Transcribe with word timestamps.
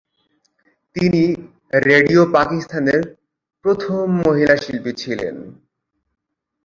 তিনি 0.95 1.23
রেডিও 1.85 2.21
পাকিস্তানের 2.33 3.01
প্রথম 3.65 4.03
মহিলা 4.21 4.55
শিল্পী 4.57 4.91
ছিলেন। 4.93 5.35